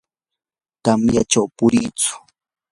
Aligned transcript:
tamyachaw 0.83 1.45
puriitsu. 1.57 2.13